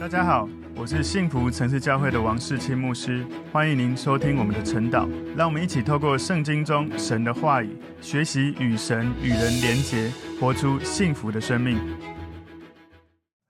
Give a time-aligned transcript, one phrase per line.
[0.00, 5.08] 大家好，我是幸福城市教会的王世清牧师，欢迎您收听我们的晨祷。
[5.36, 10.08] 让我们一起透过圣经中神的话语，学习与神与人连结，
[10.38, 11.76] 活出幸福的生命。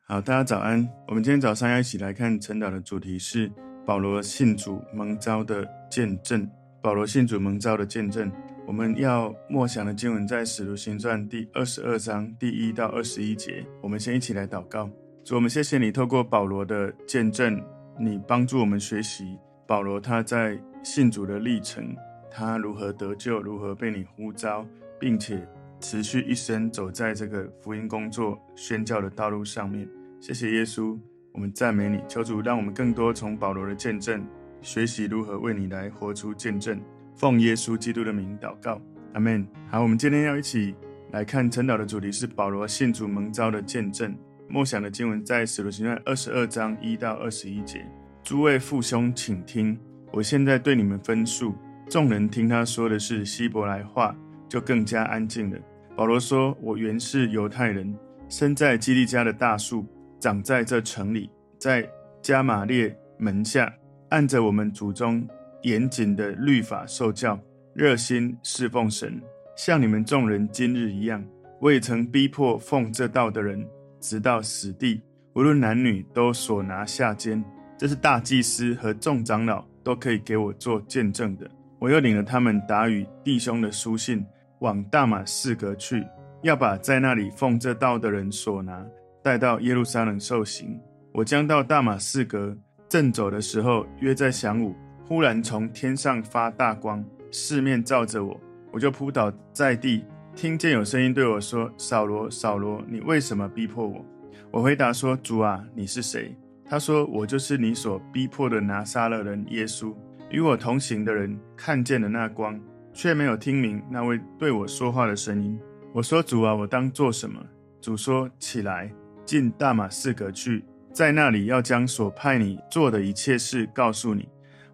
[0.07, 0.89] 好，大家早安。
[1.07, 3.53] 我们今天早上要一起来看晨祷的主题是
[3.85, 6.49] 保罗信主蒙召的见证。
[6.81, 8.33] 保罗信主蒙召的见证，
[8.67, 13.67] 我们要默想的经文在使徒行传第二十二章第一到二十一节。
[13.83, 14.89] 我们先一起来祷告。
[15.29, 17.63] 主，我们谢谢你，透过保罗的见证，
[17.99, 21.95] 你帮助我们学习保罗他在信主的历程，
[22.31, 24.67] 他如何得救，如何被你呼召，
[24.99, 25.47] 并且
[25.81, 29.87] 持续一生走在这个福音工作宣教的道路上面。
[30.19, 30.99] 谢谢耶稣，
[31.33, 34.27] 我们赞美你，求主让我们更多从保罗的见证
[34.63, 36.81] 学习如何为你来活出见证。
[37.15, 38.81] 奉耶稣基督的名祷告，
[39.13, 39.47] 阿门。
[39.71, 40.75] 好，我们今天要一起
[41.13, 44.17] 来看晨祷的主题是保罗信主蒙召的见证。
[44.49, 47.85] 默想的经文在使徒行传二十二章一到二十一节。
[48.23, 49.79] 诸位父兄，请听，
[50.11, 51.55] 我现在对你们分述。
[51.89, 54.17] 众人听他说的是希伯来话，
[54.49, 55.59] 就更加安静了。
[55.95, 57.95] 保罗说：“我原是犹太人，
[58.29, 59.87] 生在基利家的大树，
[60.19, 61.89] 长在这城里，在
[62.23, 63.73] 加玛列门下，
[64.11, 65.27] 按着我们祖宗
[65.63, 67.39] 严谨的律法受教，
[67.75, 69.21] 热心侍奉神，
[69.57, 71.25] 像你们众人今日一样。
[71.61, 73.67] 未曾逼迫奉这道的人。”
[74.01, 75.03] 直到死地，
[75.35, 77.45] 无论男女，都所拿下监。
[77.77, 81.49] 这是大祭司和众长老都可以给我做见证的。
[81.79, 84.27] 我又领了他们打与弟兄的书信，
[84.59, 86.05] 往大马士革去，
[86.43, 88.85] 要把在那里奉这道的人所拿
[89.23, 90.81] 带到耶路撒冷受刑。
[91.13, 92.57] 我将到大马士革，
[92.89, 94.75] 正走的时候，约在晌午，
[95.07, 98.41] 忽然从天上发大光，四面照着我，
[98.73, 100.05] 我就扑倒在地。
[100.41, 104.05] 听见有声音对我说：“扫罗，扫罗，你为什么逼迫我？”
[104.53, 106.33] 我回答说：“主啊，你是谁？”
[106.65, 109.93] 他说：“我就是你所逼迫的拿撒勒人耶稣。”
[110.31, 112.57] 与我同行的人看见了那光，
[112.93, 115.59] 却没有听明那位对我说话的声音。
[115.93, 117.45] 我说：“主啊，我当做什么？”
[117.83, 118.89] 主说：“起来，
[119.25, 124.29] 进大马士革去，在那里要将所派你做的一切事告诉你。”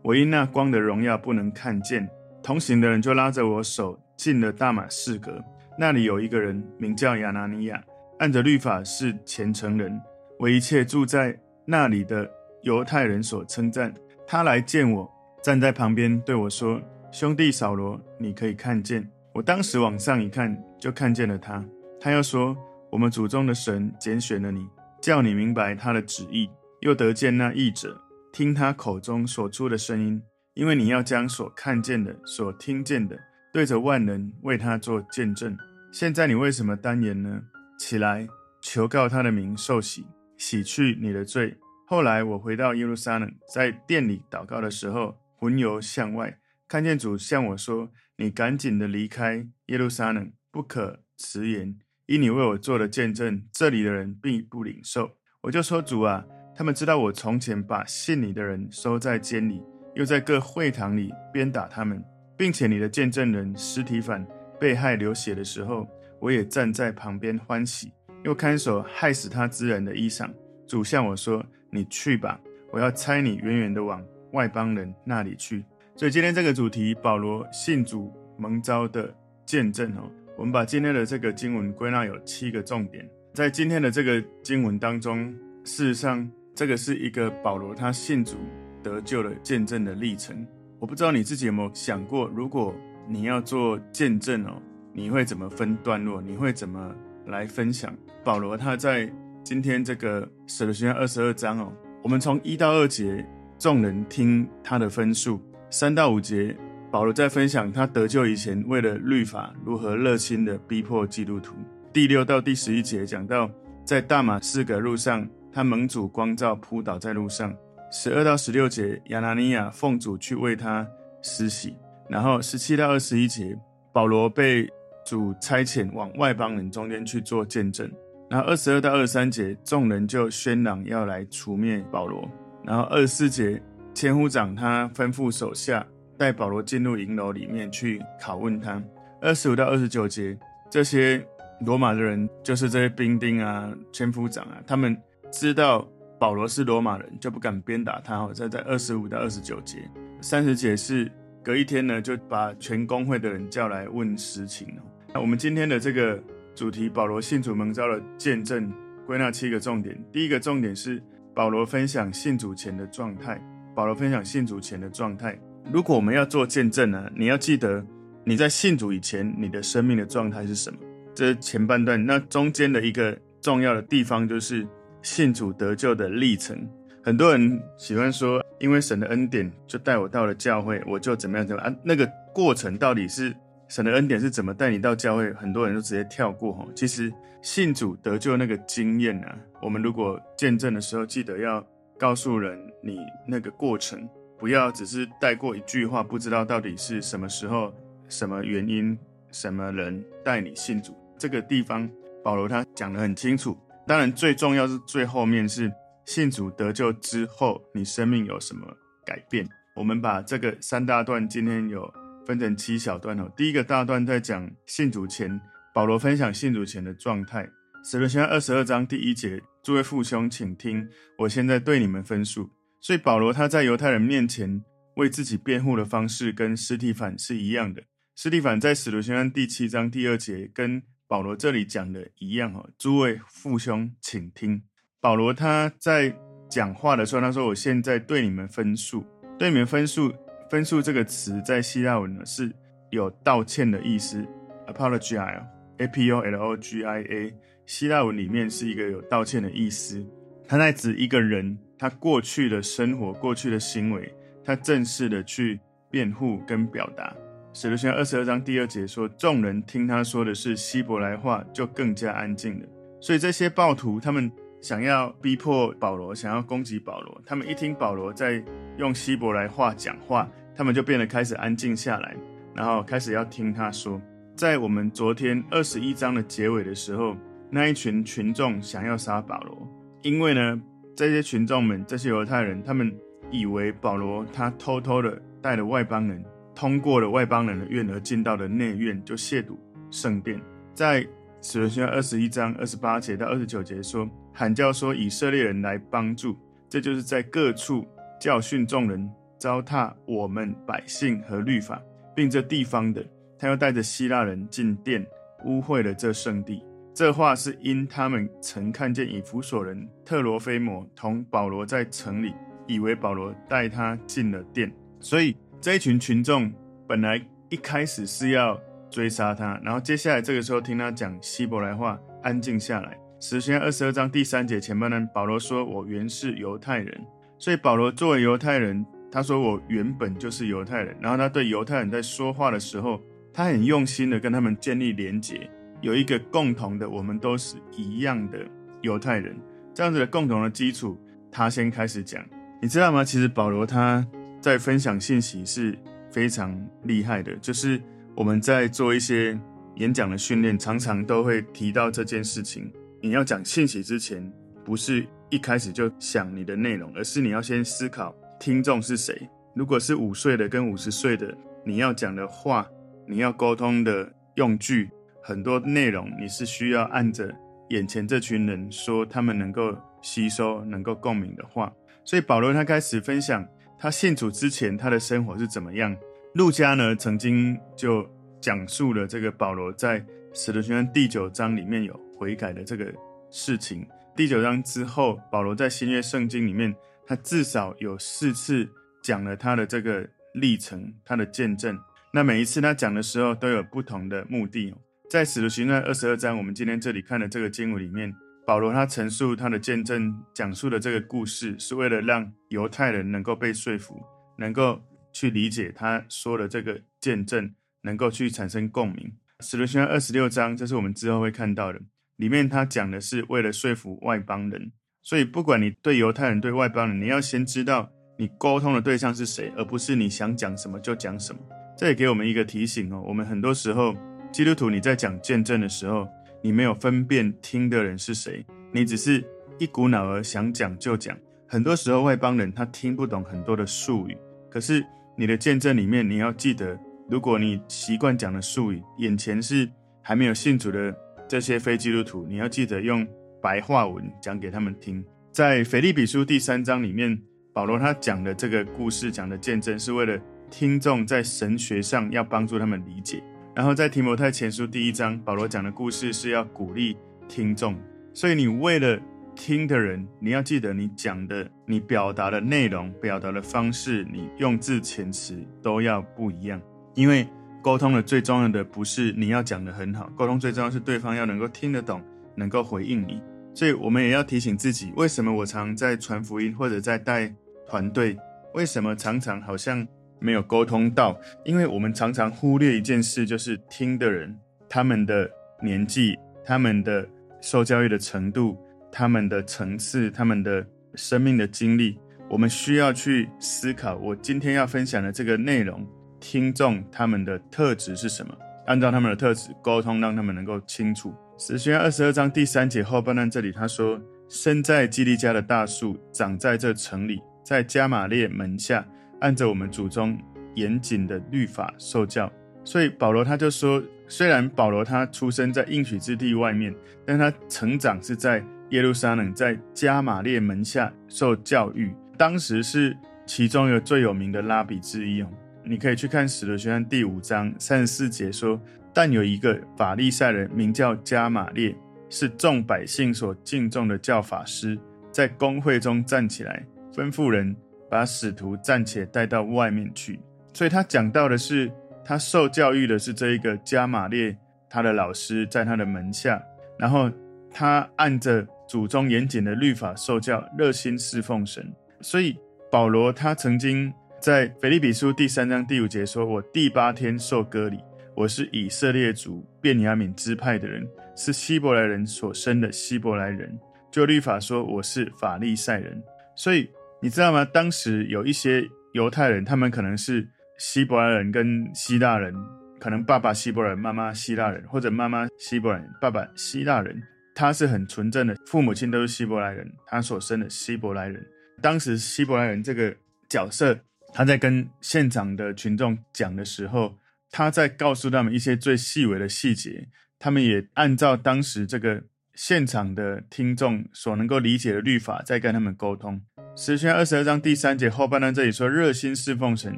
[0.04, 2.06] 我因那光的荣耀不能看见，
[2.42, 5.42] 同行的人就拉着我手进了大马士革。
[5.76, 7.82] 那里有一个人名叫亚拿尼亚，
[8.18, 10.00] 按着律法是虔诚人，
[10.38, 12.30] 为一切住在那里的
[12.62, 13.92] 犹太人所称赞。
[14.26, 15.10] 他来见我，
[15.42, 16.80] 站在旁边对我说
[17.10, 21.64] ：“兄弟扫罗，你可以看见。”我当时往上一看，就看见了他。
[22.00, 22.56] 他又说
[22.88, 24.66] ：“我们祖宗的神拣选了你，
[25.02, 26.48] 叫你明白他的旨意，
[26.82, 28.00] 又得见那译者，
[28.32, 30.22] 听他口中所出的声音，
[30.54, 33.18] 因为你要将所看见的、所听见的。”
[33.54, 35.56] 对着万人为他做见证。
[35.92, 37.40] 现在你为什么单言呢？
[37.78, 38.26] 起来，
[38.60, 40.04] 求告他的名，受洗，
[40.36, 41.56] 洗去你的罪。
[41.86, 47.88] 后来我回到耶路撒冷，在殿里祷告的时候，魂游向外，看见主向我说
[48.18, 55.08] ：“你赶紧的离开耶路撒冷，不可迟延，因你为我做的见证，这里的人并不领受。”
[55.42, 56.24] 我就说：“主啊，
[56.56, 59.62] 他们知道我从前把信你的人收在监里，
[59.94, 62.04] 又在各会堂里鞭打他们。”
[62.36, 64.26] 并且你的见证人司提反
[64.58, 65.86] 被害流血的时候，
[66.20, 67.92] 我也站在旁边欢喜，
[68.24, 70.28] 又看守害死他之人的衣裳。
[70.66, 72.40] 主向我说：“你去吧，
[72.72, 75.64] 我要差你远远的往外邦人那里去。”
[75.96, 79.14] 所以今天这个主题，保罗信主蒙召的
[79.46, 83.08] 见证哦，我们把今天的这个经文归纳有七个重点。
[83.32, 85.32] 在今天的这个经文当中，
[85.64, 88.36] 事实上这个是一个保罗他信主
[88.82, 90.44] 得救的见证的历程。
[90.84, 92.74] 我不知道你自己有没有想过，如果
[93.08, 94.60] 你要做见证哦，
[94.92, 96.20] 你会怎么分段落？
[96.20, 97.90] 你会怎么来分享？
[98.22, 99.10] 保罗他在
[99.42, 103.26] 今天这个使徒行二十二章哦，我们从一到二节，
[103.58, 105.38] 众人听他的分数；
[105.70, 106.54] 三到五节，
[106.90, 111.54] 保罗在分享他得救以前为了律法如何热心的逼迫基督徒；
[111.94, 113.50] 第六到第十一节讲到
[113.86, 117.56] 在大马士革路上，他蒙主光照，扑倒在路上。
[117.90, 120.86] 十二到十六节，亚拿尼亚奉主去为他
[121.22, 121.76] 施洗，
[122.08, 123.56] 然后十七到二十一节，
[123.92, 124.68] 保罗被
[125.06, 127.88] 主差遣往外邦人中间去做见证，
[128.28, 132.28] 然后二十二到二十三节，众人就宣嚷要来除灭保罗，
[132.64, 133.62] 然后二十四节，
[133.94, 135.86] 千夫长他吩咐手下
[136.18, 138.82] 带保罗进入营楼里面去拷问他，
[139.20, 140.36] 二十五到二十九节，
[140.68, 141.24] 这些
[141.60, 145.00] 罗马的人就是这些兵丁啊、千夫长啊，他们
[145.30, 145.88] 知道。
[146.24, 148.26] 保罗是罗马人，就不敢鞭打他。
[148.32, 149.86] 在在二十五到二十九节，
[150.22, 151.12] 三十节是
[151.42, 154.66] 隔一天呢，就把全公会的人叫来问实情。
[155.12, 156.18] 那我们今天的这个
[156.54, 158.72] 主题，保罗信主蒙召的见证，
[159.06, 160.02] 归纳七个重点。
[160.10, 160.98] 第一个重点是
[161.34, 163.38] 保罗分享信主前的状态。
[163.74, 165.38] 保罗分享信主前的状态。
[165.70, 167.84] 如果我们要做见证呢，你要记得
[168.24, 170.78] 你在信主以前，你的生命的状态是什么？
[171.14, 172.02] 这是前半段。
[172.02, 174.66] 那中间的一个重要的地方就是
[175.04, 176.66] 信主得救的历程。
[177.02, 181.76] 很多人喜欢说，因为神的恩典就带我到了教会，我就怎么样怎么样啊？
[181.82, 183.36] 那个过程到底是
[183.68, 185.30] 神的恩典是怎么带你到教会？
[185.34, 186.66] 很多人都直接跳过哈。
[186.74, 187.12] 其实
[187.42, 189.26] 信主得救那个经验呢，
[189.60, 191.62] 我们如果见证的时候，记得要
[191.98, 192.98] 告诉人你
[193.28, 194.08] 那个过程，
[194.38, 197.70] 不要只是带过一句话，不知道到底是什么时候、
[198.08, 198.98] 什么原因、
[199.30, 200.96] 什么人带你信主。
[201.18, 201.86] 这个地方
[202.22, 203.54] 保罗他讲得很清楚。
[203.86, 205.72] 当然最重要是最后面是。
[206.06, 208.66] 信主得救之后，你生命有什么
[209.06, 209.48] 改变？
[209.74, 211.90] 我们把这个三大段今天有
[212.26, 213.32] 分成七小段哦。
[213.34, 215.40] 第一个大段在讲信主前，
[215.72, 217.48] 保罗分享信主前的状态。
[217.82, 220.86] 使徒行传二十二章第一节，诸位父兄，请听，
[221.20, 222.50] 我现在对你们分述。
[222.82, 224.62] 所以保罗他在犹太人面前
[224.96, 227.82] 为自己辩护的方式，跟司蒂反是一样的。
[228.14, 232.68] 司蒂反在使徒行传第七章第二节，跟保罗这里讲的一样哦。
[232.78, 234.62] 诸位父兄，请听。
[235.00, 236.16] 保罗他在
[236.48, 239.04] 讲话的时候，他说：“我现在对你们分数，
[239.38, 240.12] 对你们分数，
[240.50, 242.50] 分数这个词在希腊文呢是
[242.90, 244.26] 有道歉的意思
[244.66, 247.34] ，apologia，a p o l o g i a，
[247.66, 250.04] 希腊文里面是一个有道歉的意思。
[250.46, 254.14] 他在指一个人他过去的生活、过去的行为，
[254.44, 255.60] 他正式的去
[255.90, 257.14] 辩护跟表达。
[257.54, 262.66] 使徒行二十二章第二节说，众人听他说的是希伯来话，就更加安静了。
[263.00, 264.30] 所以这些暴徒他们。
[264.60, 267.20] 想要逼迫保罗，想要攻击保罗。
[267.26, 268.42] 他们一听保罗在
[268.78, 272.16] 用希伯来话讲话，他们就变得开始安静下来，
[272.54, 274.00] 然后开始要听他说。
[274.34, 277.14] 在我们昨天二十一章的结尾的时候，
[277.50, 279.68] 那一群群众想要杀保罗，
[280.00, 280.58] 因为呢，
[280.96, 282.90] 这些群众们，这些犹太人，他们
[283.30, 286.24] 以为保罗他偷偷的带了外邦人，
[286.54, 289.56] 通过了外邦人的院而进到了内院，就亵渎
[289.90, 290.40] 圣殿。
[290.72, 291.06] 在
[291.40, 294.08] 使徒行二十一章二十八节到二十九节说。
[294.36, 296.36] 喊叫说：“以色列人来帮助！”
[296.68, 297.86] 这就是在各处
[298.20, 299.08] 教训众人，
[299.38, 301.80] 糟蹋我们百姓和律法，
[302.16, 303.06] 并这地方的。
[303.38, 305.06] 他又带着希腊人进殿，
[305.44, 306.60] 污秽了这圣地。
[306.92, 312.34] 这话是因他们曾看见以弗所人特罗菲摩同保罗在城里，
[312.66, 314.68] 以为保罗带他进了殿，
[314.98, 316.52] 所以这一群群众
[316.86, 317.18] 本来
[317.48, 322.98] 一开始是要追杀他，然后接下来这个时候听他讲希伯来话，安静下来。
[323.18, 327.06] 使徒行传二十二章第三节前半段，保罗说：“我原是犹太人。”
[327.40, 333.00] 所以保罗作为犹太人，他说：“我原本就是犹太人。”然后他对犹太人在说话的时候，
[333.32, 335.48] 他很用心的跟他们建立连结，
[335.80, 338.38] 有一个共同的，我们都是一样的
[338.82, 339.34] 犹太人，
[339.72, 341.00] 这样子的共同的基础，
[341.32, 342.22] 他先开始讲。
[342.60, 343.02] 你知道吗？
[343.02, 344.06] 其实保罗他
[344.44, 345.74] 在分享信息是
[346.10, 347.80] 非常厉害的，就是
[348.14, 349.40] 我们在做一些
[349.76, 352.70] 演讲的训练，常常都会提到这件事情。
[353.00, 354.30] 你要讲信息之前，
[354.62, 359.26] 不是一开始就想你的内容，而是你要先思考听众是谁。
[359.54, 362.68] 如果是五岁的跟五十岁的，你要讲的话，
[363.06, 364.90] 你要沟通的用具，
[365.22, 367.34] 很多内容你是需要按着
[367.70, 371.72] 眼前这群人说，他们能够吸收、能够共鸣的话。
[372.04, 373.48] 所以保罗他开始分享
[373.84, 375.94] 他信主之前他的生活是怎么样。
[376.36, 378.08] 路加呢曾经就
[378.40, 382.00] 讲述了这个保罗在使徒行传第九章里面有。
[382.16, 382.90] 悔改的这个
[383.30, 383.86] 事情，
[384.16, 386.74] 第九章之后，保罗在新约圣经里面，
[387.06, 388.66] 他至少有四次
[389.02, 391.78] 讲了他的这个历程，他的见证。
[392.10, 394.72] 那每一次他讲的时候，都有不同的目的。
[395.10, 398.14] 在使徒行传二十二章，我们今天这里看的这个经文里面，
[398.46, 404.02] 保罗他陈述他的见证，讲述的这个故事，是为了让犹太人能够被说服，
[404.36, 404.78] 能够
[405.14, 409.12] 去理解他说的这个见证，能够去产生共鸣。
[409.40, 411.80] 使徒行传二十六章，这是我们之后会看到的。
[412.16, 414.72] 里面他讲的是为了说服外邦人，
[415.02, 421.40] 所以不管你对犹太人、对外邦人，你要先知道你沟通的对象是谁，而不是你想讲什么就讲什么。
[421.76, 423.96] 这也给我们一个提醒哦，我们很多时候
[424.30, 426.06] 基督徒你在讲见证的时候，
[426.44, 429.24] 你没有分辨听的人是谁，你只是
[429.58, 431.16] 一股脑儿想讲就讲。
[431.48, 434.14] 很多时候外邦人他听不懂很多的术语，
[434.50, 434.84] 可是
[435.16, 439.66] 你的见证里面你要记得，如果你习惯讲的术语，眼前是
[440.02, 440.94] 还没有信主的。
[441.26, 443.08] 这些非基督徒，你要记得用
[443.40, 445.02] 白话文讲给他们听。
[445.32, 447.18] 在腓立比书第三章里面，
[447.54, 450.20] 保罗他讲的这个故事，讲的见证，是为了
[450.50, 453.22] 听众在神学上要帮助他们理解。
[453.54, 456.96] 然后在提摩太前书第一章，保罗讲的故事是要鼓励
[457.28, 457.76] 听众。
[458.12, 459.00] 所以你为了
[459.36, 466.60] 听的人，你要记得你讲的、你表达的内容、表达的方式、你用字遣词都要不一样。
[466.94, 467.28] 因为
[467.62, 472.02] 沟通的最重要的不是你要讲得很好，沟通最重要是对方要能够听得懂，
[472.34, 473.22] 能够回应你。
[473.54, 477.32] 所以我们也要提醒自己，为什么我常在传福音或者在带
[477.68, 478.16] 团队，
[478.54, 479.86] 为什么常常好像
[480.24, 481.14] 没有沟通到？
[481.44, 484.34] 因为我们常常忽略一件事，就是听的人，
[484.70, 485.30] 他们的
[485.62, 487.06] 年纪、他们的
[487.42, 488.56] 受教育的程度、
[488.90, 491.98] 他们的层次、他们的生命的经历，
[492.30, 495.86] 我们需要去思考，我今天要分享的这个内容。
[496.20, 498.34] 听众他们的特质是什么？
[498.66, 501.14] 按照他们的特质沟通，让他们能够清楚。
[501.36, 508.86] 使徒行二十二章第三节后半段这里他说：“生在基利家的大树长在这城里，在加玛列门下，
[509.20, 510.18] 按着我们祖宗
[510.54, 512.30] 严谨的律法受教。”
[512.64, 521.94] 所以保罗他就说，虽然保罗他出生在应许之地外面，但他成长是在耶路撒冷，在加玛列门下受教育。
[522.16, 525.28] 当时是其中一个最有名的拉比之一哦。
[525.62, 528.60] 你可以去看《使徒行传》第五章三十四节说
[528.94, 531.74] ：“但有一个法利赛人，名叫加玛列，
[532.08, 534.78] 是众百姓所敬重的教法师，
[535.10, 537.54] 在公会中站起来，吩咐人
[537.94, 540.18] 把使徒暂且带到外面去。”
[540.52, 541.70] 所以他讲到的是，
[542.04, 544.36] 他受教育的是这一个加玛列，
[544.68, 546.42] 他的老师在他的门下，
[546.76, 547.08] 然后
[547.52, 551.72] 他按着祖宗严谨的律法受教，热心侍奉神。
[552.00, 552.36] 所以
[552.70, 553.92] 保罗他曾经。
[554.20, 557.78] 在腓立比书第三章第五节说：“我第八天受割礼，
[558.14, 563.54] 我是以色列族便雅悯支派的人，是希伯来人所生的希伯来人。
[563.90, 566.02] 就律法说，我是法利赛人。
[566.34, 566.66] 所以
[567.04, 567.44] 你知道吗？
[567.44, 570.26] 当时有一些犹太人，他们可能是
[570.58, 572.34] 希伯来人跟希腊人，
[572.80, 576.98] 可能爸爸希伯来人，妈妈希腊人，或者妈妈希伯来人，爸爸希腊人。
[577.34, 581.22] 他是很纯正的，父母亲都是希伯来人，他所生的希伯来人。
[581.60, 582.96] 当时希伯来人这个
[583.28, 583.78] 角色。”
[584.14, 586.96] 他在跟现场的群众讲的时候，
[587.30, 596.20] 他在告诉他们一些最细微的细节，他们也按照当时这个现场的听众所能够理解的律法，在跟他们沟通。
[596.56, 599.76] 使徒行传二十二章第三节后半段这里说：“热心侍奉神，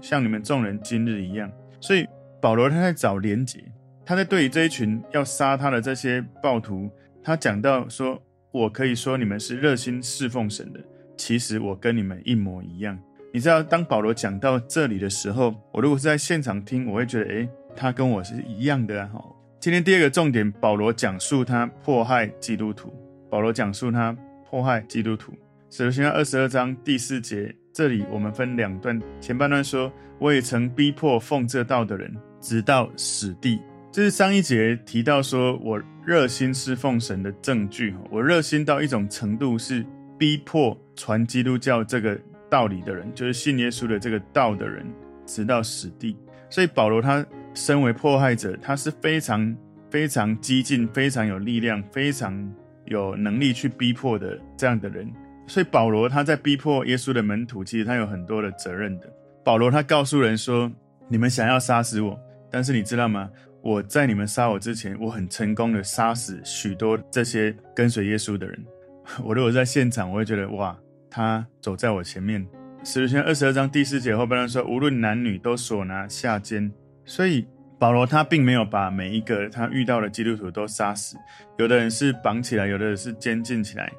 [0.00, 1.50] 像你们众人今日一样。”
[1.80, 2.06] 所以
[2.40, 3.62] 保罗他在找连结，
[4.04, 6.90] 他在对于这一群要杀他的这些暴徒，
[7.22, 10.80] 他讲到说：“我可以说你们是热心侍奉神的，
[11.16, 12.98] 其实我跟你们一模一样。”
[13.30, 19.10] 你知道，当保罗讲到这里的时候，我如果是在现场听，我会觉得，诶，他跟我是一样的啊！
[19.60, 22.94] 今天第二个重点，保罗讲述他迫害基督徒。
[23.28, 24.16] 保罗讲述他
[24.48, 25.32] 迫害基督徒。
[25.68, 33.60] 使徒行传二十二章第四节，这里我们分两段，前半段说，我也曾逼迫奉这道的人，直到死地。
[33.90, 37.96] 这是上一节提到说我热心侍奉神的证据。
[38.10, 39.84] 我热心到一种程度，是
[40.16, 42.18] 逼迫传基督教这个。
[42.50, 44.86] 道理的人，就是信耶稣的这个道的人，
[45.26, 46.16] 直到死地。
[46.48, 47.22] 所以保罗他
[47.58, 49.56] 身为迫害者，他是非常
[49.90, 55.10] 非常激进、非常有力量、非常有能力去逼迫的这样的人。
[55.48, 59.12] 所以保罗他在逼迫耶稣的门徒，其实他有很多的责任的。
[59.44, 60.70] 保罗他告诉人说
[61.10, 62.16] ：“你们想要杀死我，
[62.48, 63.28] 但是你知道吗？
[63.60, 68.64] 我在你们杀我之前，我很成功的杀死许多这些跟随耶稣的人。
[69.24, 70.78] 我如果在现场，我会觉得哇。”
[71.10, 72.46] 他走在我前面。
[72.84, 76.70] 使徒行二十二章第四节后半段说：“无论男女，都所拿下监。”
[77.08, 77.46] 所以
[77.78, 81.16] 保罗他并没有把每一个他遇到的基督徒都杀死，
[81.56, 83.90] 有的人是绑起来，有的人是监禁起来。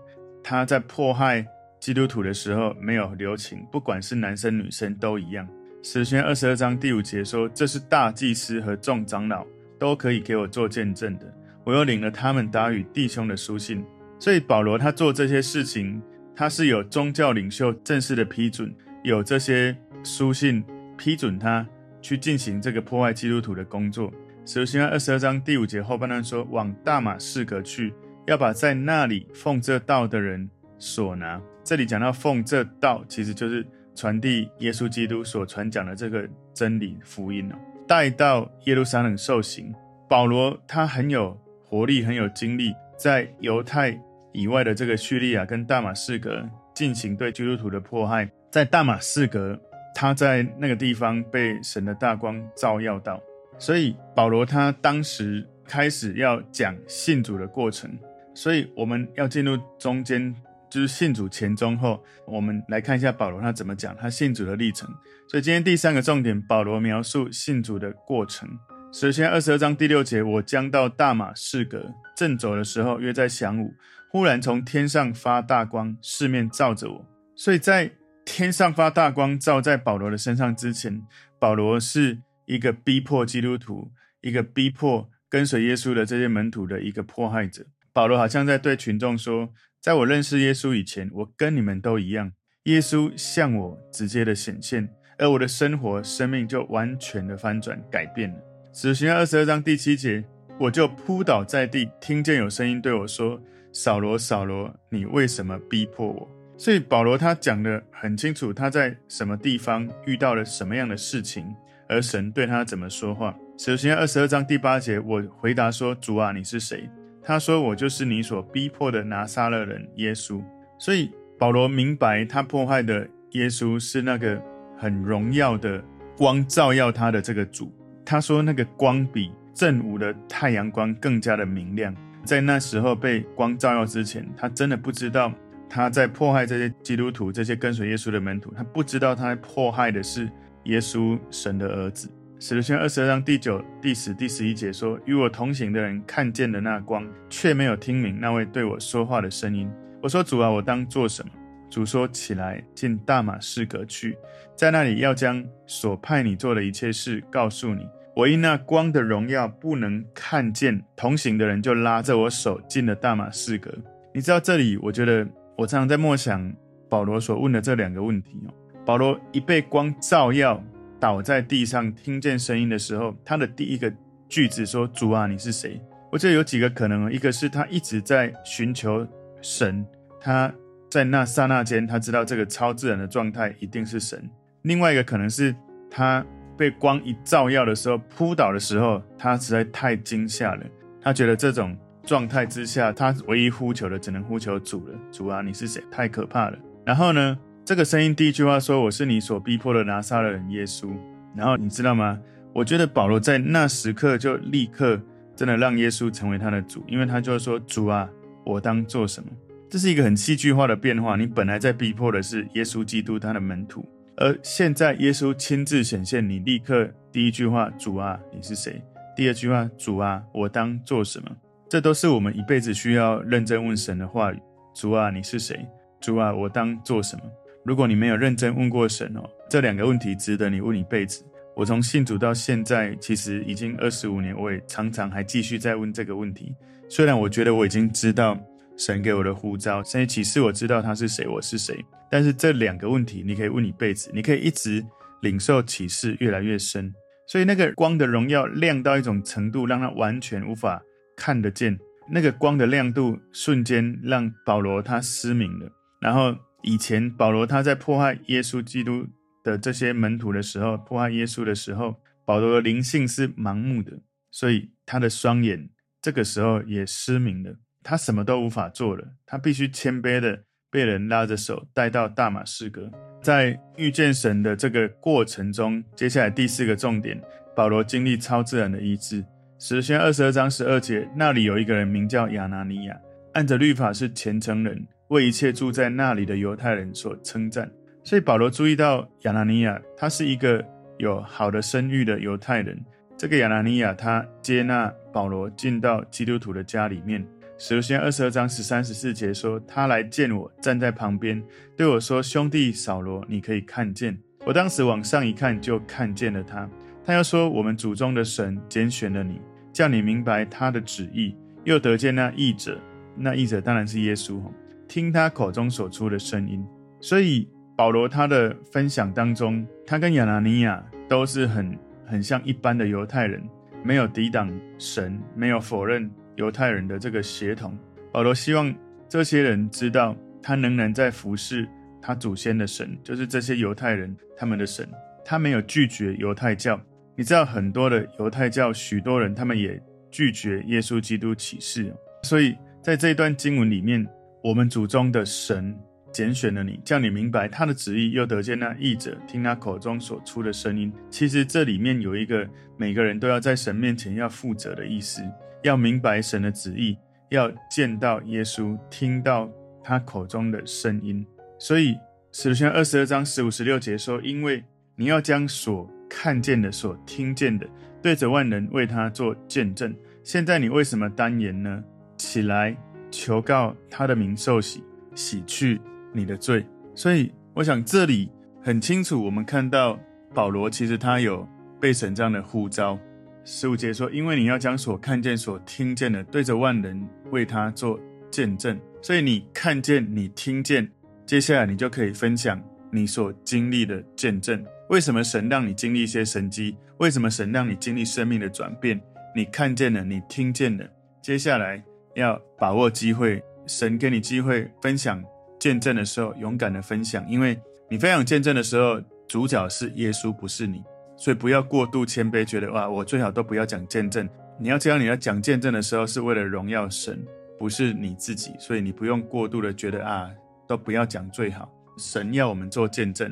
[0.44, 1.44] 他在迫害
[1.80, 5.48] 基督徒的时候没有留情，不管是男生女生都一样。
[5.82, 9.44] 使徒行传二十二章第五节说：“这是大祭司和众长老
[9.80, 11.34] 都可以给我做见证的。
[11.64, 13.84] 我又领了他们打与弟兄的书信。”
[14.20, 16.00] 所以保罗他做这些事情。
[16.36, 18.74] 他是有宗教领袖正式的批准，
[19.04, 19.76] 有这些
[20.06, 20.64] 书信
[20.98, 21.68] 批准他
[22.02, 24.12] 去进行这个破坏基督徒的工作。
[24.46, 27.94] 使徒行传二十二章第五节后半段说：“往大马士革去，
[28.26, 37.56] 要把在那里奉这道的人所拿。”这里讲到奉这道，其实就是传递耶稣基督所传讲的这个真理福音哦，
[37.88, 39.74] 带到耶路撒冷受刑。
[40.08, 44.00] 保罗他很有活力，很有精力，在犹太。
[44.32, 49.60] 以外的这个叙利亚跟大马士革进行对基督徒的迫害，在大马士革，
[50.00, 53.22] 他在那个地方被神的大光照耀到，
[53.58, 57.92] 所以保罗他当时开始要讲信主的过程，
[58.34, 60.34] 所以我们要进入中间，
[60.70, 64.90] 就是信主前中后，我们来看一下保罗他怎么讲他信主的历程。
[65.28, 68.48] 所以今天第三个重点，保罗描述信主的过程。
[68.94, 73.74] 首先二十二章第六节，我将到大马士革，正走的时候，约在晌午，
[74.10, 77.06] 忽然从天上发大光，四面照着我。
[77.36, 77.92] 所以在
[78.32, 81.02] 天上发大光照在保罗的身上之前，
[81.40, 87.66] 保罗是一个逼迫基督徒、一个逼迫跟随耶稣的这些门徒的一个迫害者。
[87.92, 89.50] 保罗好像在对群众说
[89.82, 92.32] ：“在我认识耶稣以前，我跟你们都一样。
[92.64, 98.38] 耶稣向我直接的显现，而我的生活、生命就完全的翻转、改变了。”
[98.72, 100.24] 使徒行二十二章第七节，
[100.60, 103.42] 我就扑倒在地，听见有声音对我说
[103.74, 111.56] ：“扫罗，扫罗，你为什么逼迫我？”所以保罗他讲得很清楚，他在什么地方遇到了什么样的事情，
[111.88, 113.34] 而神对他怎么说话。
[113.58, 116.90] 首先二十二章第八节，我回答说：“主啊，你是谁？”
[117.24, 120.44] 他说：“我就是你所逼迫的拿撒勒人耶稣。”
[120.78, 124.42] 所以保罗明白，他破坏的耶稣是那个
[124.78, 125.82] 很荣耀的
[126.18, 127.74] 光照耀他的这个主。
[128.04, 135.34] 他说：“那个光比正午的太阳光更加的明亮。”在那时候被光照耀之前，他真的不知道。
[135.70, 140.28] 他在迫害这些基督徒，这些跟随耶稣的门徒，他不知道他迫害的是
[140.64, 142.10] 耶稣神的儿子。
[142.40, 149.70] 使徒行二十二章第九、第十、第十一节说：“与我同行的人看见了那光，却没有听明那位对我说话的声音。
[150.02, 151.30] 我说：主啊，我当做什么？
[151.70, 154.18] 主说：起来，进大马士革去，
[154.56, 157.86] 在那里要将所派你做的一切事告诉你。
[158.16, 163.70] 我因那光的荣耀不能看见，同行的人就拉着我手进了大马士革。
[164.14, 165.28] 你知道这里，我觉得。”
[165.60, 166.54] 我常常在默想
[166.88, 168.54] 保罗所问的这两个问题哦。
[168.86, 170.64] 保罗一被光照耀，
[171.02, 173.94] 倒在地上，听见声音的时候，他的第一个
[174.30, 175.78] 句子说：“主啊，你是谁？”
[176.14, 179.06] 我觉得有几个可能，一个是他一直在寻求
[179.42, 179.86] 神，
[180.22, 180.50] 他
[180.90, 184.18] 在那刹那间，他知道这个超自然的状态一定是神；
[184.62, 185.54] 另外一个可能是
[185.92, 186.26] 他
[186.58, 190.66] 被光一照耀的时候，扑倒的时候，他实在太惊吓了，
[191.02, 191.78] 他觉得这种。
[192.10, 194.96] 状态之下，他唯一呼求的只能呼求主了。
[195.12, 195.80] 主啊，你是谁？
[195.92, 196.58] 太可怕了。
[196.84, 200.90] 然后呢，这个声音第一句话说：“我是你所逼迫的拿撒勒人耶稣。”
[201.38, 202.20] 然后你知道吗？
[202.52, 205.00] 我觉得保罗在那时刻就立刻
[205.36, 208.10] 真的让耶稣成为他的主，因为他就说：“主啊，
[208.44, 209.30] 我当做什么？”
[209.70, 211.16] 这是一个很戏剧化的变化。
[211.16, 218.82] 你本来在逼迫的是耶稣基督他的门徒，而现在耶稣亲自显现，你立刻第一句话：“主啊，你是谁？”
[219.16, 221.30] 第二句话：“主啊，我当做什么？”
[221.70, 224.40] 这都是我们一辈子需要认真问神的话语。
[224.74, 225.64] 主啊，你是谁？
[226.02, 227.22] 主啊，我当做什么？
[227.64, 231.24] 如果你没有认真问过神哦，这两个问题值得你问一辈子。
[231.56, 236.56] 我从信主到现在，其实已经二十五年，我也常常还继续在问这个问题。
[236.88, 238.36] 虽然我觉得我已经知道
[238.76, 241.78] 神给我的呼召，甚至启示我知道他是谁，我是谁，
[242.10, 244.84] 但是这两个问题你可以问一辈子，你可以一直
[245.22, 246.92] 领受启示越来越深。
[247.28, 250.82] 所以那个光的荣耀亮到一种程度，让他完全无法。
[251.20, 251.78] 看得见
[252.10, 255.70] 那个光的亮度，瞬间让保罗他失明了。
[256.00, 259.06] 然后以前保罗他在迫害耶稣基督
[259.44, 264.00] 的这些门徒的时候，迫害耶稣的时候，保罗的灵性是盲目的，
[264.32, 265.70] 所以他的双眼
[266.02, 267.54] 这个时候也失明了，
[267.84, 272.90] 他什么都无法做了，他必须谦卑的被人拉着手带到大马士革。
[273.22, 277.22] 在遇见神的这个过程中，接下来第四个重点，
[277.54, 279.26] 保罗经历超自然的医治。
[279.62, 282.98] 使徒行传二十二章十二节，那里有一个人名叫亚拿尼亚，
[283.34, 287.70] 按着律法是虔诚人，为一切住在那里的犹太人所称赞。
[288.02, 290.66] 所以保罗注意到亚拿尼亚，他是一个
[290.98, 292.80] 有好的声誉的犹太人。
[293.18, 297.28] 这个亚拿尼亚，他接纳保罗进到基督徒的家里面。
[297.58, 301.44] 使徒行传二十二章十三十四节说，他来见我，站在旁边
[301.76, 304.18] 对我说：“兄弟扫罗，你可以看见。”
[304.48, 306.70] 我当时往上一看，就看见了他。
[307.06, 309.42] 他又说：“我们祖宗的神拣选了你，
[309.80, 312.78] 叫你明白他的旨意，又得见那译者。
[313.16, 314.42] 那译者当然是耶稣，
[314.90, 316.62] 听他口中所出的声音。
[317.00, 323.42] 所以保罗他的分享当中，他跟亚拿尼亚都是很很像一般的犹太人，
[323.82, 327.74] 没有抵挡神，没有否认犹太人的这个协同。
[328.12, 328.76] 保罗希望
[329.08, 330.14] 这些人知道，
[330.44, 331.66] 他仍然在服侍
[332.02, 334.86] 他祖先的神，就是这些犹太人他们的神。
[335.24, 336.78] 他没有拒绝犹太教。”
[337.20, 339.78] 你知道很多的犹太教，许多人他们也
[340.10, 344.08] 拒绝耶稣基督启示，所以在这一段经文里面，
[344.42, 345.78] 我们祖宗的神
[346.14, 350.94] 拣选了你，叫你明白他的旨意，又得见那译者听他口中所出的声音。
[351.10, 355.22] 其实这里面有一个每个人都要在神面前要负责的意思，
[355.64, 356.98] 要明白神的旨意，
[357.32, 359.52] 要见到耶稣，听到
[359.84, 361.28] 他口中的声音。
[361.60, 361.98] 所以
[362.32, 364.64] 使徒行二十二章十五十六节说：“因为
[364.96, 367.66] 你要将所。”看见的，所听见的，
[368.02, 369.96] 对着万人为他做见证。
[370.24, 371.84] 现在你为什么单言呢？
[372.18, 372.76] 起来，
[373.12, 374.84] 求告他的名受洗，
[375.16, 375.80] 洗去
[376.12, 376.66] 你的罪。
[376.96, 378.30] 所以，我想这里
[378.62, 379.98] 很清楚，我们看到
[380.34, 381.48] 保罗其实他有
[381.80, 383.00] 被神这样的呼召。
[383.46, 388.78] 十五节说：“因为你要将所看见、所听见的，对着万人为他做见证。
[389.02, 390.88] 所以你看见、你听见，
[391.26, 394.64] 接下来你就可以分享你所经历的见证。
[394.90, 396.76] 为什么神让你经历一些神迹？
[396.98, 399.00] 为什么神让你经历生命的转变？
[399.36, 400.86] 你看见了，你听见了，
[401.22, 401.82] 接下来
[402.16, 403.42] 要把握机会。
[403.68, 405.24] 神给你机会分享
[405.60, 407.56] 见证的时候，勇敢的分享，因为
[407.88, 410.84] 你分享见证的时候，主角是耶稣，不是你。”
[411.16, 414.28] 所以不要过度谦卑，觉得哇，我最好都不要讲见证。
[414.58, 417.24] 你要知道，你要讲见证的时候，是为了荣耀神，
[417.60, 418.56] 不是你自己。
[418.58, 420.32] 所以你不用过度的觉得啊，
[420.68, 421.72] 都不要讲最好。
[422.00, 423.32] 神要我们做见证。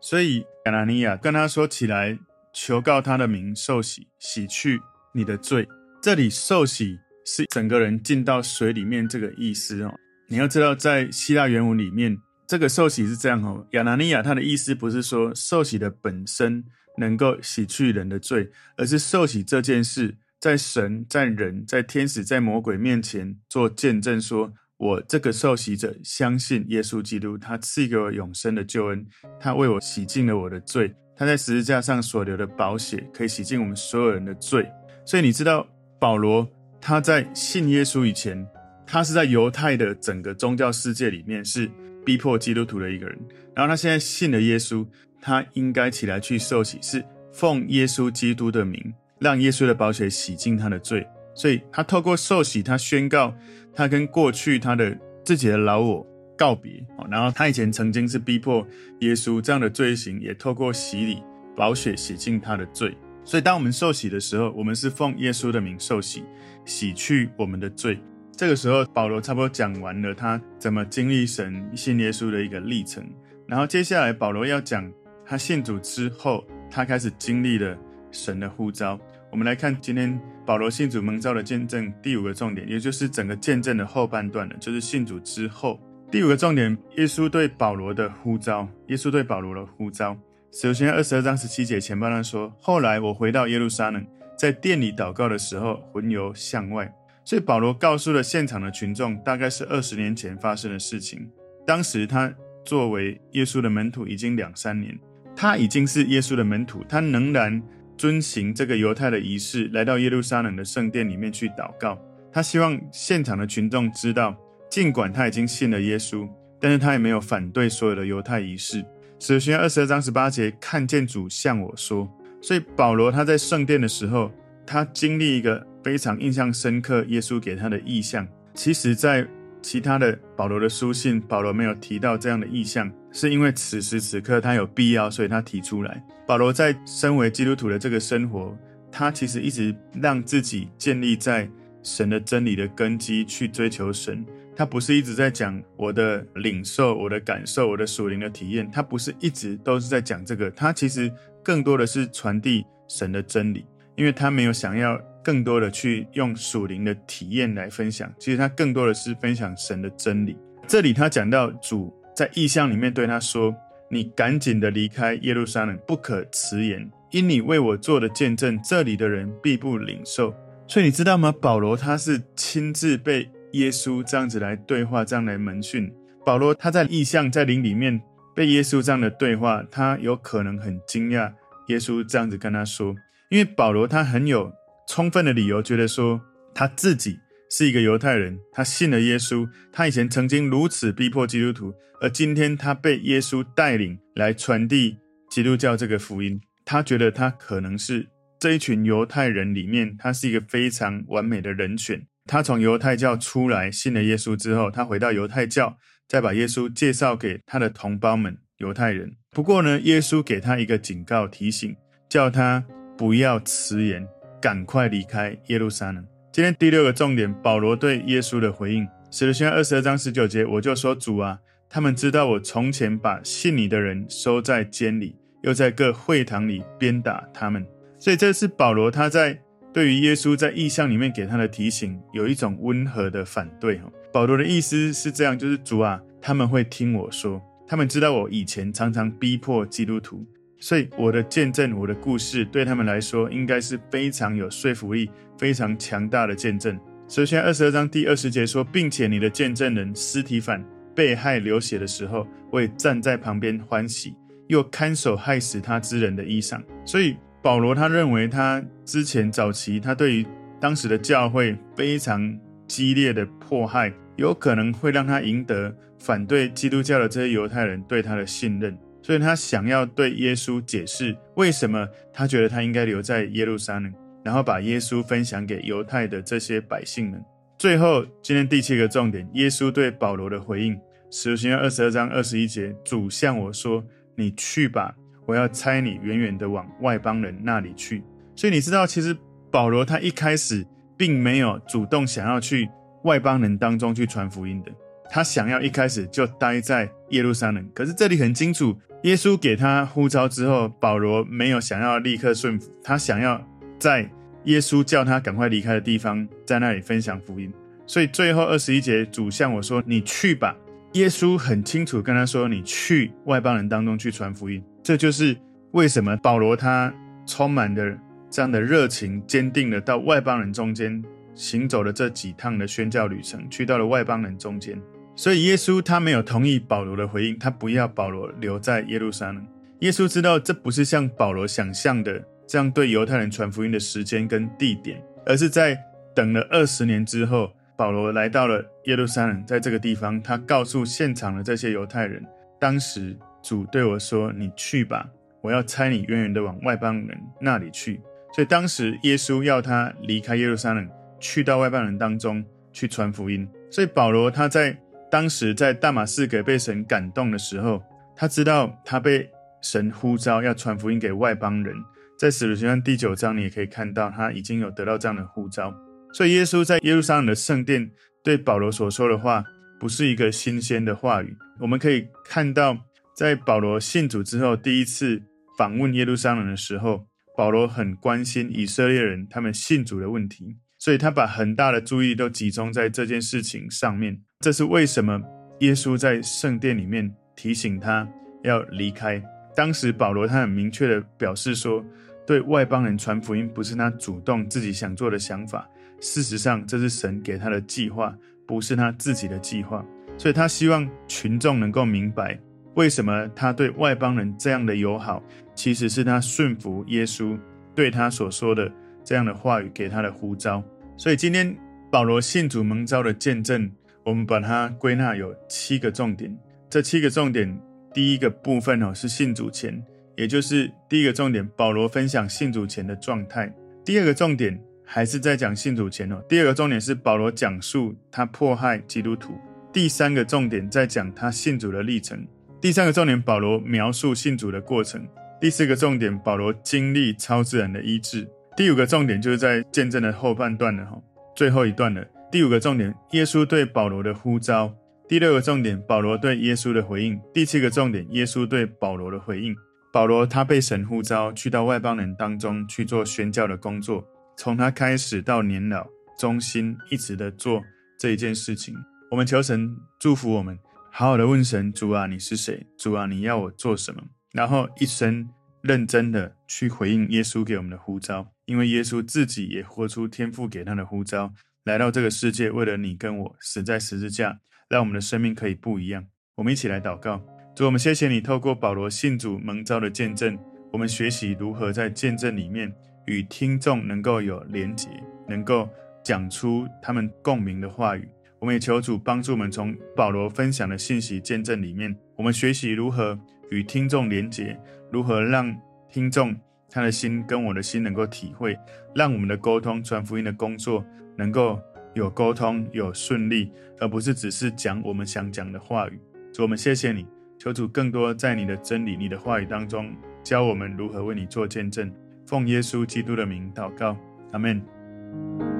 [0.00, 2.18] 所以亚拿尼亚跟他说起来，
[2.52, 4.80] 求告他的名，受洗，洗去
[5.12, 5.66] 你的罪。
[6.02, 9.94] 这里受洗是整个人进到水里面这个意思哦。
[10.28, 13.66] 你要知道，在希腊原文里面，这个受洗是这样哦。
[13.72, 16.64] 亚拿尼亚他的意思不是说受洗的本身。
[16.98, 29.06] 能够洗去人的罪，而是受洗这件事，在神、在人、在天使、在魔鬼面前做见证说，说我这个受洗者相信耶稣基督，他赐给我永生的救恩，
[29.38, 34.66] 他为我洗净了我的罪，他在十字架上所流的宝血可以洗净我们所有人的罪。
[35.04, 35.68] 所以你知道，
[36.00, 36.48] 保罗
[36.80, 38.44] 他在信耶稣以前，
[38.86, 41.70] 他是在犹太的整个宗教世界里面是
[42.04, 43.18] 逼迫基督徒的一个人，
[43.54, 44.84] 然后他现在信了耶稣。
[45.22, 48.82] 他应该起来去受洗，是奉耶稣基督的名，
[49.18, 51.06] 让耶稣的宝血洗净他的罪。
[51.34, 53.34] 所以，他透过受洗，他宣告
[53.74, 56.84] 他跟过去他的自己的老我告别。
[56.98, 58.66] 哦然后，他以前曾经是逼迫
[59.00, 61.22] 耶稣这样的罪行，也透过洗礼，
[61.56, 62.96] 宝血洗净他的罪。
[63.24, 66.24] 所以，当我们受洗的时候，我们是奉耶稣的名受洗，
[66.64, 67.98] 洗去我们的罪。
[68.36, 73.04] 这个时候，保罗差不多讲完了他怎么经历神信耶稣的一个历程。
[73.46, 74.90] 然后，接下来保罗要讲。
[75.22, 77.78] 他信主之后，他开始经历了
[78.10, 78.98] 神的呼召。
[79.30, 86.76] 我们来看今天保罗信主蒙召的见证第五个重点，也就是整个见证的后半段了，就是信主之后第五个重点。
[86.96, 90.16] 耶稣对保罗的呼召，耶稣对保罗的呼召。
[90.52, 94.04] 使徒行传二十二章十七节前半段说：“后来我回到耶路撒冷，
[94.36, 96.92] 在殿里祷告的时候，魂游向外。”
[97.24, 101.30] 所以保罗告诉了现场的群众，大概是二十年前发生的事情。
[101.64, 104.98] 当时他作为耶稣的门徒已经两三年。
[105.36, 107.62] 他已经是耶稣的门徒，他仍然
[108.00, 112.00] 遵行这个犹太的仪式，来到耶路撒冷的圣殿里面去祷告。
[112.32, 114.34] 他希望现场的群众知道，
[114.70, 116.26] 尽管他已经信了耶稣，
[116.58, 118.82] 但是他也没有反对所有的犹太仪式。
[119.18, 122.10] 使徒行二十二章十八节，看见主向我说。
[122.40, 124.32] 所以保罗他在圣殿的时候，
[124.66, 128.26] 他经历一个非常印象深刻，耶稣给他的意象。
[128.54, 129.28] 其实，在
[129.60, 136.02] 其他的保罗的书信，保罗没有提到这样的意象，是因为此时此刻他有必要，所以他提出来。
[136.26, 138.56] 保罗在身为基督徒的这个生活，
[138.90, 141.48] 他其实一直让自己建立在
[141.82, 144.24] 神的真理的根基去追求神。
[144.56, 151.10] 他不是一直在讲我的领受、我的感受、我的属灵的体验，他不是一直都是在讲这个，他其实
[151.42, 153.64] 更多的是传递神的真理，
[153.96, 155.00] 因为他没有想要。
[155.22, 160.34] 更多的去用属灵的体验来分享，其实他更多的是分享神的真理。
[160.66, 163.56] 这里他讲到主在异象里面对他说
[163.88, 170.34] ：“你赶紧的离开耶路撒冷，不可迟延，因你为我做的见证，这里的人必不领受。”
[170.68, 171.32] 所以你知道吗？
[171.40, 175.90] 保罗他是亲自被耶稣这样子来对话，这样来门训。
[176.22, 177.98] 保罗他在异象在灵里面
[178.36, 181.32] 被耶稣这样的对话，他有可能很惊讶
[181.68, 182.94] 耶稣这样子跟他说，
[183.30, 184.52] 因为保罗他很有。
[184.86, 186.20] 充分的理由，觉得说
[186.52, 187.16] 他自己
[187.50, 194.96] 是一个犹太人，他信了耶稣，他以前曾经如此逼迫基督徒，而今天他被耶稣带领来传递
[195.28, 198.08] 基督教这个福音，他觉得他可能是
[198.38, 202.06] 这一群犹太人里面，他是一个非常完美的人选。
[202.26, 209.16] 他从犹太教出来信了耶稣之后，他回到犹太教，再把耶稣介绍给他的同胞们犹太人。
[209.32, 211.74] 不过呢，耶稣给他一个警告提醒，
[212.08, 212.64] 叫他
[212.96, 214.06] 不要迟延。
[214.40, 216.02] 赶快离开耶路撒冷。
[216.32, 218.86] 今天第六个重点，保罗对耶稣的回应。
[219.10, 221.36] 使徒行二十二章十九节，我就说主啊，
[221.68, 227.66] 他们知道我从前把信你的人收在监里，又在各会堂里鞭打他们。
[227.98, 229.36] 所以这是保罗他在
[229.72, 233.80] 对于耶稣在异象里面给他的提醒，有一种温和的反对。
[234.12, 240.24] 保罗的意思是这样，就是主啊，他们会听我说，他们知道我以前常常逼迫基督徒。
[240.60, 246.78] 所以我的见证，我的故事，对他们来说应该是非常有说服力、非常强大的见证。
[247.08, 250.62] 首先二十二章第二十节说，并且你的见证人司提反
[250.94, 254.14] 被害流血的时候，会站在旁边欢喜，
[254.48, 256.62] 又看守害死他之人的衣裳。
[256.84, 260.26] 所以保罗他认为，他之前早期他对于
[260.60, 268.78] 当时的教会非常激烈的迫害，有可能会让他赢得反对基督教的这些犹太人对他的信任。
[269.10, 273.92] 所以他想要对耶稣解释为什么他觉得他应该留在耶路撒冷，
[274.22, 277.20] 然后把耶稣分享给犹太的这些百姓们。
[277.58, 280.78] 最后，今天第七个重点，耶稣对保罗的回应，
[281.10, 284.94] 使徒行传二十二章二十一节，主向我说：“你去吧，
[285.26, 288.04] 我要差你远远的往外邦人那里去。”
[288.36, 289.16] 所以你知道，其实
[289.50, 290.64] 保罗他一开始
[290.96, 292.70] 并没有主动想要去
[293.02, 294.70] 外邦人当中去传福音的，
[295.10, 297.68] 他想要一开始就待在耶路撒冷。
[297.74, 298.78] 可是这里很清楚。
[299.02, 303.42] 耶稣给他呼召之后，保罗没有想要立刻顺服，他想要
[303.78, 304.10] 在
[304.44, 307.50] 耶稣叫他赶快离开的地方，在那里分享福音。
[307.86, 310.54] 所以最后二十一节，主向我说：“你去吧。”
[310.94, 315.36] 耶稣很清楚跟他说：“你去外邦人当中去传福音。”这就是
[315.72, 316.92] 为什么保罗他
[317.26, 317.96] 充满的
[318.28, 321.02] 这样的热情，坚定的到外邦人中间
[321.34, 324.80] 行走了这几趟的宣教旅程，去到了外邦人中间。
[325.20, 329.46] 所以耶稣他没有同意保罗的回应，他不要保罗留在耶路撒冷。
[329.80, 335.78] 耶稣知道这不是像保罗想象的这样对犹太人传福音的时间跟地点，而是在
[336.14, 342.24] 等了二十年之后，保罗来到了耶路撒冷，在这个地方，他告诉现场的这些犹太人，
[342.58, 345.06] 当时主对我说：“你去吧，
[345.42, 348.00] 我要差你远远的往外邦人那里去。”
[348.34, 353.46] 所以当时耶稣要他离开耶路撒冷，去到外邦人当中去传福音。
[353.70, 354.74] 所以保罗他在。
[355.10, 357.82] 当时在大马士革被神感动的时候，
[358.14, 359.28] 他知道他被
[359.60, 361.74] 神呼召要传福音给外邦人。
[362.16, 365.74] 在使徒行传第九章，你也可以看到他已经有得到这样的呼召。
[366.12, 367.90] 所以耶稣在耶路撒冷的圣殿
[368.22, 369.42] 对保罗所说的话，
[369.80, 371.36] 不是一个新鲜的话语。
[371.58, 372.76] 我们可以看到，
[373.16, 375.20] 在保罗信主之后，第一次
[375.58, 380.56] 访问耶路撒冷的时候，保罗很关心以色列人他们信主的问题。
[380.78, 384.22] 所以他把很大的注意都集中在这件事情上面。
[384.42, 385.20] 这是为什么
[385.58, 388.08] 耶稣在圣殿里面提醒他
[388.42, 389.22] 要离开。
[389.54, 391.84] 当时保罗他很明确的表示说，
[392.26, 395.68] 对外邦人传福音不是他主动自己想做的想法。
[396.00, 399.84] 事实上，这是神给他的计划，不是他自己的计划。
[400.16, 402.40] 所以他希望群众能够明白，
[402.76, 405.22] 为什么他对外邦人这样的友好，
[405.54, 407.38] 其实是他顺服耶稣
[407.74, 408.72] 对他所说的。
[409.04, 410.62] 这样的话语给他的呼召，
[410.96, 411.54] 所以今天
[411.90, 413.70] 保罗信主蒙召的见证，
[414.10, 416.36] 我们把它归纳有七个重点。
[416.68, 417.60] 这七个重点，
[417.94, 419.80] 第一个部分哦是信主前，
[420.16, 423.54] 也就是第一个重点，保罗分享信主前的状态。
[423.84, 426.20] 第二个重点还是在讲信主前哦。
[426.28, 429.32] 第二个重点是保罗讲述他迫害基督徒。
[429.72, 432.26] 第三个重点在讲他信主的历程。
[432.60, 435.06] 第三个重点，保罗描述信主的过程。
[435.40, 438.28] 第四个重点，保罗经历超自然的医治。
[438.56, 441.00] 第五个重点就是在见证的后半段了哈，
[441.36, 442.04] 最后一段了。
[442.30, 444.72] 第五个重点，耶稣对保罗的呼召；
[445.08, 449.52] 第六个重点，保罗对耶稣的回应；第七个重点，耶稣对保罗的回应。
[449.92, 455.84] 保罗他被神呼召去到外邦人当中去做宣教的工作，从他开始到年老，
[456.16, 457.64] 忠心一直的做
[457.98, 458.76] 这一件事情。
[459.10, 460.56] 我们求神祝福我们，
[460.92, 462.64] 好好的问神：主啊，你是谁？
[462.78, 464.00] 主啊，你要我做什么？
[464.32, 465.28] 然后一生
[465.62, 468.28] 认真的去回应耶稣给我们的呼召。
[468.44, 471.32] 因为耶稣自己也活出天父给他的呼召，
[471.70, 476.04] 来到这个世界，为了你跟我死在十字架，让我们的生命可以不一样。
[476.34, 480.36] 我们一起来祷告，主，我们谢谢你透过保罗信主蒙召的见证，
[480.72, 482.74] 我们学习如何在见证里面
[483.06, 484.88] 与听众能够有连结，
[485.28, 485.68] 能够
[486.02, 488.08] 讲出他们共鸣的话语。
[488.40, 493.16] 我们也求主帮助我们从保罗分享的信息见证里面，我们学习如何
[493.52, 494.58] 与听众连结，
[494.90, 495.56] 如何让
[495.88, 496.36] 听众。
[496.72, 498.56] 他的心跟我的心能够体会，
[498.94, 500.86] 让我们的沟通传福音的工作
[501.20, 501.60] 能够
[501.92, 506.00] 有沟通有顺利，而不是只是讲我们想讲的话语。
[506.32, 507.06] 主，我们谢谢你，
[507.38, 511.92] 求主更多在你的真理、你的话语当中教我们如何为你做见证。
[512.26, 513.94] 奉耶稣基督的名祷告，
[514.32, 515.59] 阿门。